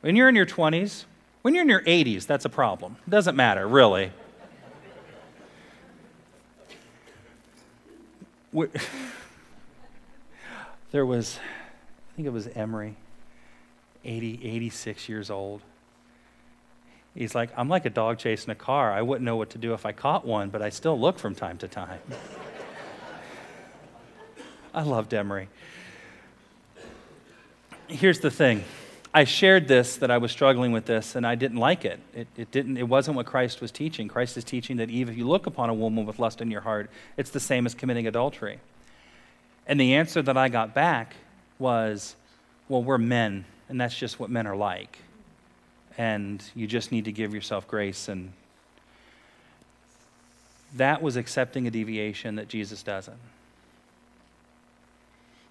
[0.00, 1.04] When you're in your 20s,
[1.44, 2.96] when you're in your 80s, that's a problem.
[3.06, 4.10] It doesn't matter, really.
[10.90, 12.96] there was, I think it was Emery,
[14.06, 15.60] 80, 86 years old.
[17.14, 18.90] He's like, I'm like a dog chasing a car.
[18.90, 21.34] I wouldn't know what to do if I caught one, but I still look from
[21.34, 22.00] time to time.
[24.72, 25.50] I loved Emery.
[27.86, 28.64] Here's the thing
[29.16, 32.00] I shared this that I was struggling with this, and I didn't like it.
[32.12, 34.08] It, it, didn't, it wasn't what Christ was teaching.
[34.08, 36.62] Christ is teaching that even if you look upon a woman with lust in your
[36.62, 38.58] heart, it's the same as committing adultery.
[39.68, 41.14] And the answer that I got back
[41.60, 42.16] was,
[42.68, 44.98] well, we're men, and that's just what men are like.
[45.96, 48.08] And you just need to give yourself grace.
[48.08, 48.32] And
[50.74, 53.20] that was accepting a deviation that Jesus doesn't.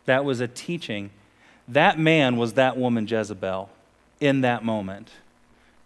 [0.03, 1.11] That was a teaching
[1.67, 3.69] that man was that woman, Jezebel,
[4.19, 5.09] in that moment,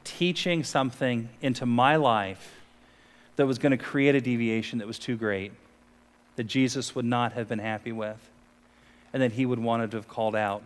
[0.04, 2.56] teaching something into my life
[3.36, 5.52] that was going to create a deviation that was too great,
[6.36, 8.18] that Jesus would not have been happy with,
[9.13, 10.63] and that he would want to have called out.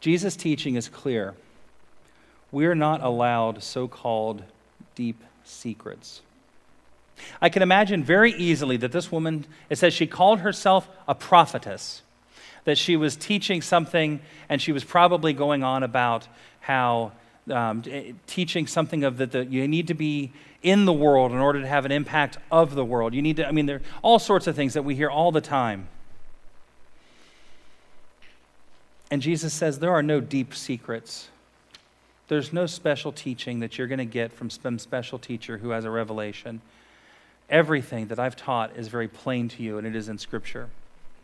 [0.00, 1.34] Jesus' teaching is clear.
[2.52, 4.44] We are not allowed so called
[4.94, 6.22] deep secrets.
[7.40, 12.02] I can imagine very easily that this woman, it says she called herself a prophetess,
[12.64, 16.28] that she was teaching something, and she was probably going on about
[16.60, 17.12] how
[17.50, 17.82] um,
[18.26, 21.84] teaching something of that you need to be in the world in order to have
[21.84, 23.14] an impact of the world.
[23.14, 25.30] You need to, I mean, there are all sorts of things that we hear all
[25.30, 25.88] the time.
[29.10, 31.28] And Jesus says there are no deep secrets.
[32.28, 35.84] There's no special teaching that you're going to get from some special teacher who has
[35.84, 36.60] a revelation.
[37.48, 40.68] Everything that I've taught is very plain to you, and it is in Scripture.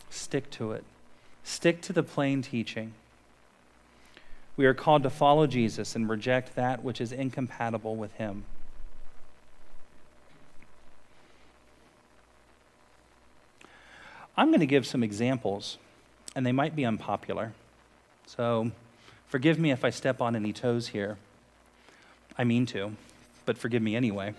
[0.08, 0.84] Stick to it.
[1.42, 2.92] Stick to the plain teaching.
[4.56, 8.44] We are called to follow Jesus and reject that which is incompatible with Him.
[14.36, 15.78] I'm going to give some examples,
[16.34, 17.52] and they might be unpopular.
[18.26, 18.70] So
[19.26, 21.18] forgive me if I step on any toes here.
[22.38, 22.92] I mean to,
[23.44, 24.34] but forgive me anyway.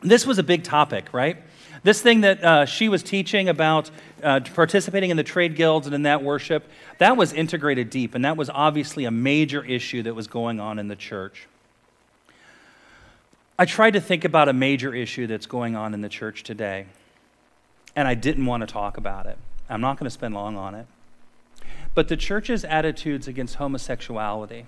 [0.00, 1.36] This was a big topic, right?
[1.82, 3.90] This thing that uh, she was teaching about
[4.22, 8.24] uh, participating in the trade guilds and in that worship, that was integrated deep, and
[8.24, 11.46] that was obviously a major issue that was going on in the church.
[13.58, 16.86] I tried to think about a major issue that's going on in the church today,
[17.96, 19.38] and I didn't want to talk about it.
[19.68, 20.86] I'm not going to spend long on it.
[21.94, 24.66] But the church's attitudes against homosexuality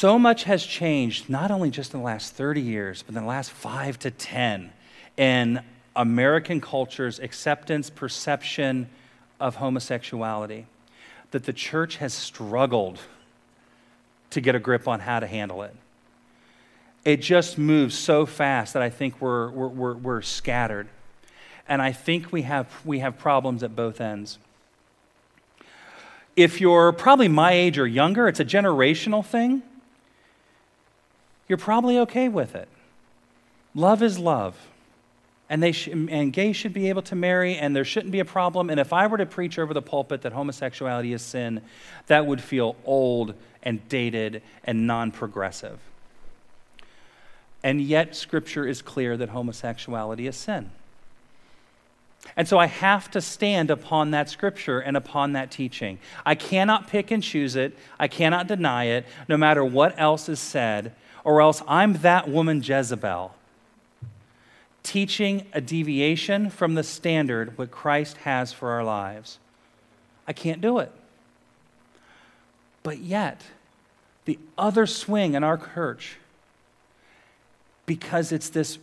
[0.00, 3.28] so much has changed, not only just in the last 30 years, but in the
[3.28, 4.72] last five to 10,
[5.18, 5.60] in
[5.94, 8.88] American culture's acceptance, perception
[9.38, 10.64] of homosexuality,
[11.32, 12.98] that the church has struggled
[14.30, 15.76] to get a grip on how to handle it.
[17.04, 20.88] It just moves so fast that I think we're, we're, we're, we're scattered.
[21.68, 24.38] And I think we have, we have problems at both ends.
[26.36, 29.62] If you're probably my age or younger, it's a generational thing.
[31.50, 32.68] You're probably okay with it.
[33.74, 34.56] Love is love.
[35.48, 38.24] And, they sh- and gays should be able to marry, and there shouldn't be a
[38.24, 38.70] problem.
[38.70, 41.60] And if I were to preach over the pulpit that homosexuality is sin,
[42.06, 43.34] that would feel old
[43.64, 45.80] and dated and non progressive.
[47.64, 50.70] And yet, Scripture is clear that homosexuality is sin.
[52.36, 55.98] And so I have to stand upon that scripture and upon that teaching.
[56.24, 57.76] I cannot pick and choose it.
[57.98, 60.94] I cannot deny it, no matter what else is said,
[61.24, 63.34] or else I'm that woman Jezebel
[64.82, 69.38] teaching a deviation from the standard what Christ has for our lives.
[70.26, 70.90] I can't do it.
[72.82, 73.42] But yet,
[74.24, 76.18] the other swing in our church,
[77.84, 78.78] because it's this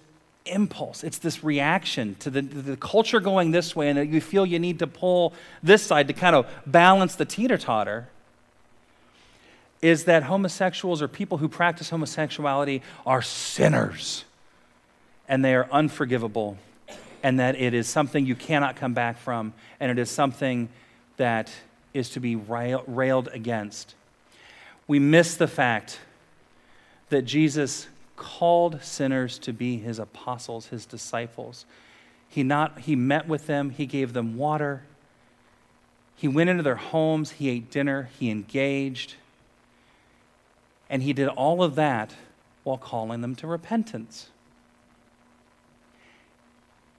[0.46, 4.60] impulse, it's this reaction to the, the culture going this way, and you feel you
[4.60, 5.34] need to pull
[5.64, 8.08] this side to kind of balance the teeter totter,
[9.82, 14.26] is that homosexuals or people who practice homosexuality are sinners.
[15.28, 16.58] And they are unforgivable,
[17.22, 20.70] and that it is something you cannot come back from, and it is something
[21.18, 21.52] that
[21.94, 23.96] is to be railed against.
[24.88, 26.00] We miss the fact
[27.10, 31.66] that Jesus called sinners to be his apostles, his disciples.
[32.30, 34.84] He, not, he met with them, he gave them water,
[36.16, 39.16] he went into their homes, he ate dinner, he engaged,
[40.90, 42.14] and he did all of that
[42.64, 44.30] while calling them to repentance.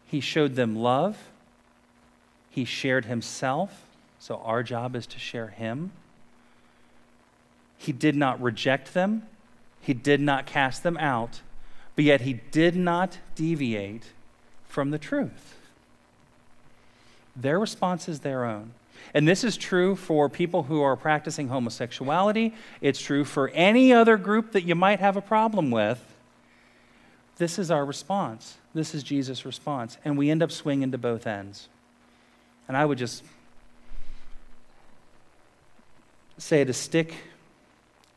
[0.06, 1.28] He showed them love.
[2.50, 3.84] He shared himself.
[4.18, 5.92] So our job is to share him.
[7.76, 9.24] He did not reject them.
[9.80, 11.42] He did not cast them out.
[11.94, 14.12] But yet he did not deviate
[14.66, 15.56] from the truth.
[17.36, 18.72] Their response is their own.
[19.14, 22.54] And this is true for people who are practicing homosexuality.
[22.80, 26.02] It's true for any other group that you might have a problem with.
[27.36, 28.58] This is our response.
[28.74, 29.96] This is Jesus' response.
[30.04, 31.68] And we end up swinging to both ends.
[32.66, 33.24] And I would just
[36.36, 37.14] say to stick,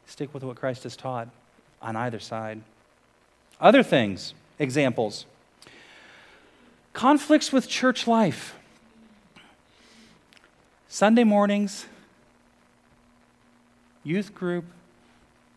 [0.06, 1.30] stick with what Christ has taught
[1.82, 2.62] on either side.
[3.60, 5.26] Other things, examples
[6.94, 8.56] conflicts with church life.
[11.02, 11.88] Sunday mornings,
[14.04, 14.66] youth group,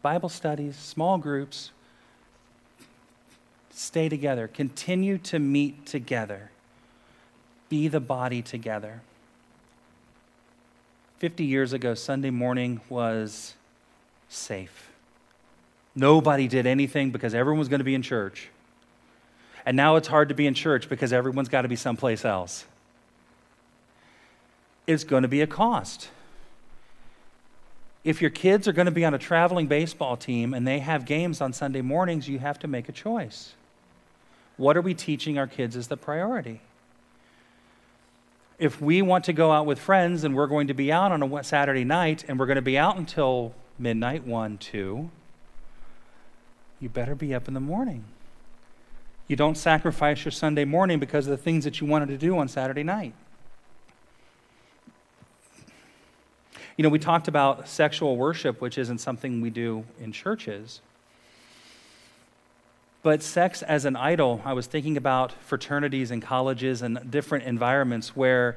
[0.01, 1.71] Bible studies, small groups,
[3.69, 4.49] Stay together.
[4.49, 6.51] Continue to meet together.
[7.69, 9.03] Be the body together.
[11.19, 13.53] 50 years ago, Sunday morning was
[14.31, 14.93] safe.
[15.95, 18.49] Nobody did anything because everyone was going to be in church.
[19.67, 22.65] And now it's hard to be in church because everyone's got to be someplace else.
[24.87, 26.11] It's going to be a cost.
[28.05, 31.07] If your kids are going to be on a traveling baseball team and they have
[31.07, 33.55] games on Sunday mornings, you have to make a choice.
[34.57, 36.61] What are we teaching our kids is the priority?
[38.59, 41.23] If we want to go out with friends and we're going to be out on
[41.23, 45.11] a Saturday night and we're going to be out until midnight, 1, 2,
[46.79, 48.05] you better be up in the morning.
[49.27, 52.37] You don't sacrifice your Sunday morning because of the things that you wanted to do
[52.39, 53.15] on Saturday night.
[56.77, 60.81] You know, we talked about sexual worship, which isn't something we do in churches.
[63.03, 68.17] But sex as an idol, I was thinking about fraternities and colleges and different environments
[68.17, 68.57] where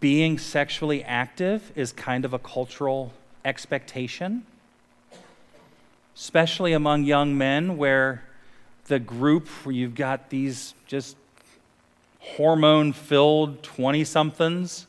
[0.00, 3.12] being sexually active is kind of a cultural
[3.44, 4.44] expectation,
[6.14, 8.24] especially among young men, where
[8.86, 11.16] the group where you've got these just
[12.18, 14.86] hormone filled 20 somethings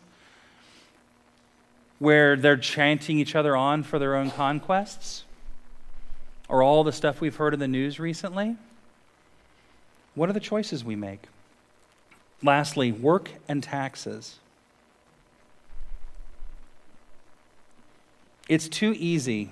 [2.00, 5.24] where they're chanting each other on for their own conquests
[6.48, 8.56] or all the stuff we've heard in the news recently?
[10.16, 11.24] What are the choices we make?
[12.44, 14.38] Lastly, work and taxes.
[18.48, 19.50] It's too easy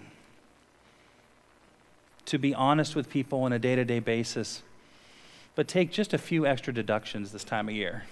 [2.25, 4.63] to be honest with people on a day to day basis,
[5.53, 8.03] but take just a few extra deductions this time of year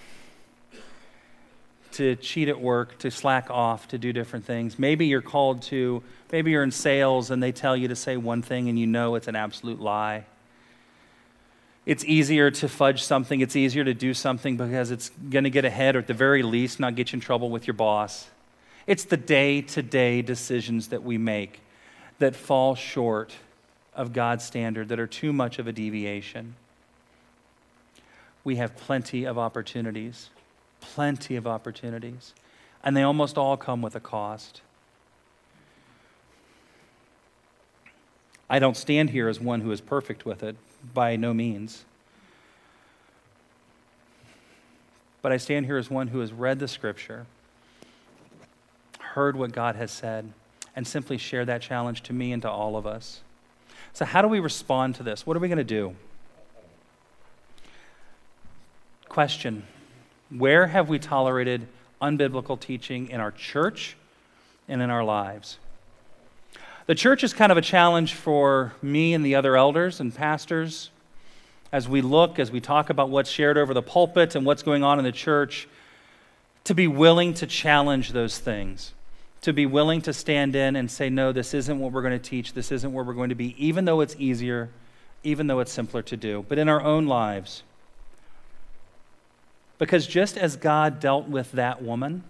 [1.94, 4.78] to cheat at work, to slack off, to do different things.
[4.78, 8.42] Maybe you're called to, maybe you're in sales and they tell you to say one
[8.42, 10.24] thing and you know it's an absolute lie.
[11.86, 15.64] It's easier to fudge something, it's easier to do something because it's going to get
[15.64, 18.28] ahead or at the very least not get you in trouble with your boss.
[18.86, 21.60] It's the day to day decisions that we make
[22.18, 23.32] that fall short
[23.94, 26.54] of God's standard, that are too much of a deviation.
[28.42, 30.30] We have plenty of opportunities
[30.84, 32.34] plenty of opportunities,
[32.82, 34.60] and they almost all come with a cost.
[38.48, 40.56] I don't stand here as one who is perfect with it,
[40.92, 41.84] by no means.
[45.22, 47.26] But I stand here as one who has read the scripture,
[48.98, 50.32] heard what God has said,
[50.76, 53.22] and simply share that challenge to me and to all of us.
[53.94, 55.26] So, how do we respond to this?
[55.26, 55.94] What are we going to do?
[59.08, 59.62] Question
[60.30, 61.66] where have we tolerated
[62.00, 63.96] unbiblical teaching in our church
[64.68, 65.58] and in our lives?
[66.86, 70.90] The church is kind of a challenge for me and the other elders and pastors
[71.72, 74.84] as we look, as we talk about what's shared over the pulpit and what's going
[74.84, 75.66] on in the church,
[76.62, 78.92] to be willing to challenge those things,
[79.40, 82.28] to be willing to stand in and say, no, this isn't what we're going to
[82.30, 84.70] teach, this isn't where we're going to be, even though it's easier,
[85.22, 87.62] even though it's simpler to do, but in our own lives.
[89.84, 92.22] Because just as God dealt with that woman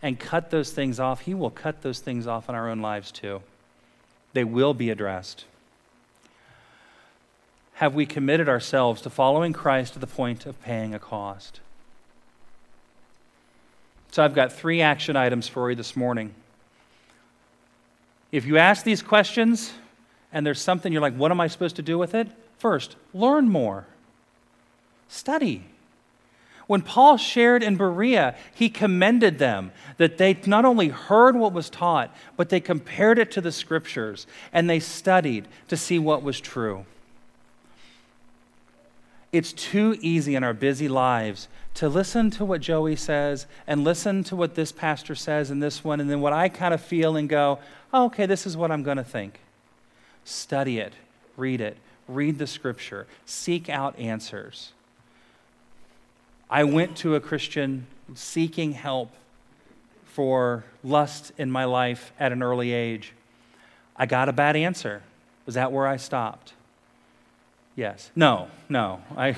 [0.00, 3.12] and cut those things off, He will cut those things off in our own lives
[3.12, 3.42] too.
[4.32, 5.44] They will be addressed.
[7.74, 11.60] Have we committed ourselves to following Christ to the point of paying a cost?
[14.10, 16.32] So I've got three action items for you this morning.
[18.30, 19.70] If you ask these questions
[20.32, 22.26] and there's something you're like, what am I supposed to do with it?
[22.56, 23.84] First, learn more,
[25.10, 25.66] study.
[26.66, 31.68] When Paul shared in Berea, he commended them that they not only heard what was
[31.68, 36.40] taught, but they compared it to the scriptures and they studied to see what was
[36.40, 36.86] true.
[39.32, 44.22] It's too easy in our busy lives to listen to what Joey says and listen
[44.24, 47.16] to what this pastor says and this one, and then what I kind of feel
[47.16, 47.58] and go,
[47.94, 49.40] oh, okay, this is what I'm going to think.
[50.24, 50.92] Study it,
[51.38, 54.72] read it, read the scripture, seek out answers.
[56.52, 59.10] I went to a Christian seeking help
[60.04, 63.14] for lust in my life at an early age.
[63.96, 65.02] I got a bad answer.
[65.46, 66.52] Was that where I stopped?
[67.74, 68.10] Yes.
[68.14, 69.00] No, no.
[69.16, 69.34] I,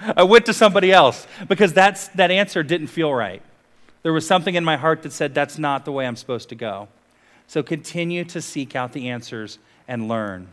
[0.16, 3.40] I went to somebody else because that's, that answer didn't feel right.
[4.02, 6.56] There was something in my heart that said that's not the way I'm supposed to
[6.56, 6.88] go.
[7.46, 10.48] So continue to seek out the answers and learn.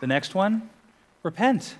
[0.00, 0.70] The next one
[1.24, 1.74] repent.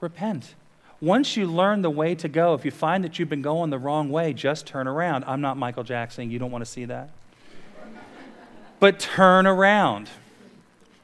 [0.00, 0.54] Repent.
[1.00, 3.78] Once you learn the way to go, if you find that you've been going the
[3.78, 5.24] wrong way, just turn around.
[5.26, 6.30] I'm not Michael Jackson.
[6.30, 7.10] You don't want to see that.
[8.80, 10.10] but turn around.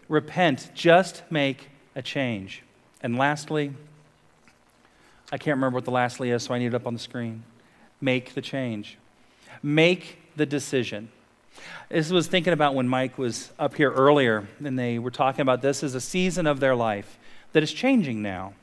[0.08, 0.70] Repent.
[0.74, 2.62] Just make a change.
[3.02, 3.72] And lastly,
[5.30, 7.44] I can't remember what the lastly is, so I need it up on the screen.
[8.00, 8.98] Make the change.
[9.62, 11.08] Make the decision.
[11.88, 15.62] This was thinking about when Mike was up here earlier, and they were talking about
[15.62, 17.16] this as a season of their life
[17.52, 18.54] that is changing now.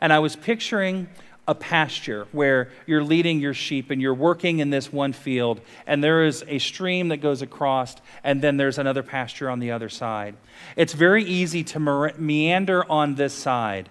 [0.00, 1.08] And I was picturing
[1.46, 6.02] a pasture where you're leading your sheep and you're working in this one field, and
[6.02, 9.88] there is a stream that goes across, and then there's another pasture on the other
[9.88, 10.34] side.
[10.74, 13.90] It's very easy to meander on this side,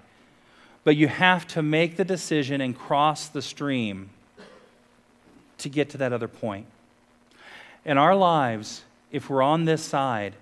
[0.84, 4.10] but you have to make the decision and cross the stream
[5.60, 6.66] to get to that other point.
[7.86, 10.34] In our lives, if we're on this side,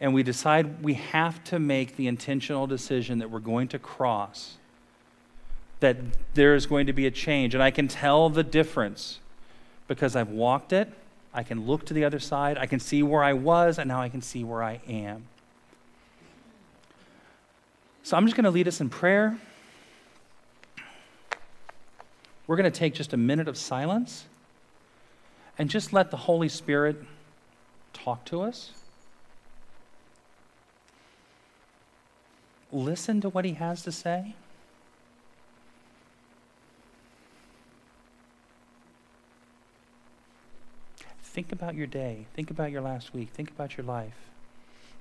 [0.00, 4.56] and we decide we have to make the intentional decision that we're going to cross,
[5.80, 5.96] that
[6.34, 7.54] there is going to be a change.
[7.54, 9.20] And I can tell the difference
[9.86, 10.92] because I've walked it.
[11.32, 12.58] I can look to the other side.
[12.58, 15.24] I can see where I was, and now I can see where I am.
[18.02, 19.38] So I'm just going to lead us in prayer.
[22.46, 24.24] We're going to take just a minute of silence
[25.58, 26.96] and just let the Holy Spirit
[27.92, 28.70] talk to us.
[32.72, 34.34] Listen to what He has to say.
[41.38, 42.26] Think about your day.
[42.34, 43.28] Think about your last week.
[43.32, 44.16] Think about your life.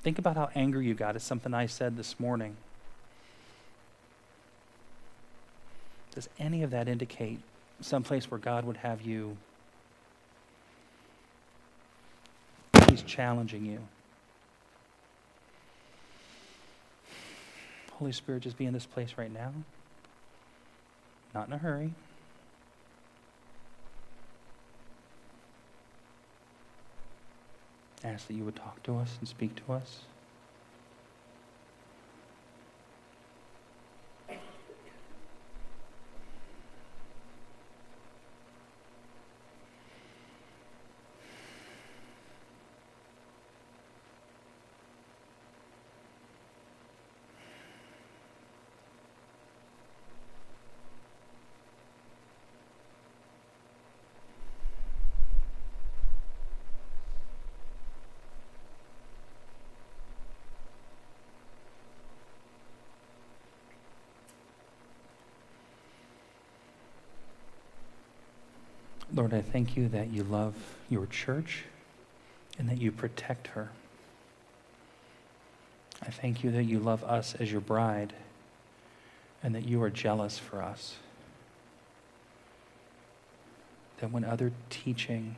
[0.04, 2.58] Think about how angry you got at something I said this morning.
[6.14, 7.40] Does any of that indicate
[7.82, 9.36] someplace where God would have you?
[12.88, 13.80] He's challenging you.
[17.94, 19.54] Holy Spirit, just be in this place right now.
[21.34, 21.94] Not in a hurry.
[28.04, 30.00] Ask that you would talk to us and speak to us.
[69.18, 70.54] Lord, I thank you that you love
[70.92, 71.64] your church
[72.60, 73.70] and that you protect her.
[76.04, 78.14] I thank you that you love us as your bride
[79.42, 80.98] and that you are jealous for us.
[84.02, 85.38] That when other teaching,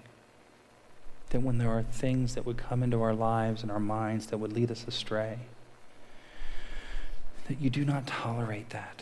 [1.30, 4.40] that when there are things that would come into our lives and our minds that
[4.40, 5.40] would lead us astray,
[7.48, 9.02] that you do not tolerate that.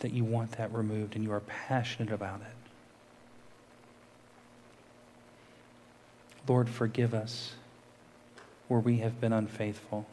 [0.00, 2.46] That you want that removed and you are passionate about it.
[6.48, 7.52] Lord, forgive us
[8.68, 10.06] where we have been unfaithful.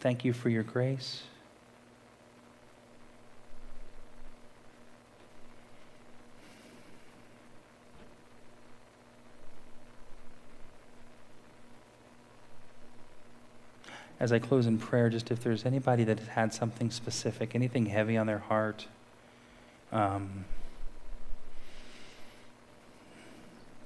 [0.00, 1.22] Thank you for your grace.
[14.20, 17.86] As I close in prayer, just if there's anybody that has had something specific, anything
[17.86, 18.86] heavy on their heart,
[19.92, 20.44] um,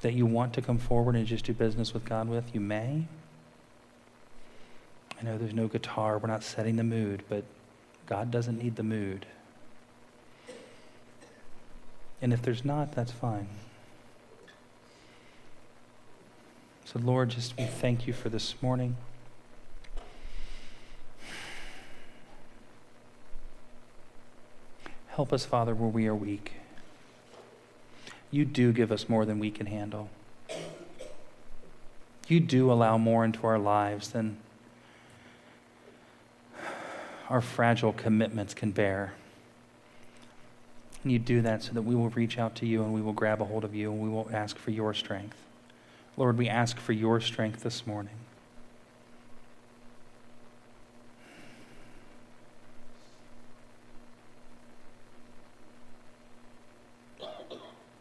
[0.00, 3.06] that you want to come forward and just do business with God with, you may.
[5.20, 7.44] I know there's no guitar, we're not setting the mood, but
[8.06, 9.26] God doesn't need the mood.
[12.20, 13.48] And if there's not, that's fine.
[16.84, 18.96] So, Lord, just we thank you for this morning.
[25.14, 26.52] Help us, Father, where we are weak.
[28.30, 30.08] You do give us more than we can handle.
[32.28, 34.38] You do allow more into our lives than
[37.28, 39.12] our fragile commitments can bear.
[41.02, 43.12] And you do that so that we will reach out to you and we will
[43.12, 45.36] grab a hold of you and we will ask for your strength.
[46.16, 48.14] Lord, we ask for your strength this morning.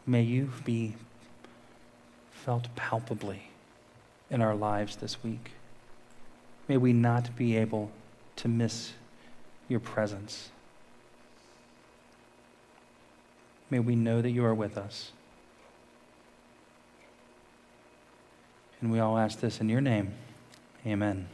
[0.06, 0.94] May you be
[2.30, 3.50] felt palpably
[4.30, 5.52] in our lives this week.
[6.68, 7.90] May we not be able
[8.36, 8.92] to miss
[9.68, 10.50] your presence.
[13.70, 15.12] May we know that you are with us.
[18.80, 20.12] And we all ask this in your name.
[20.84, 21.28] Amen.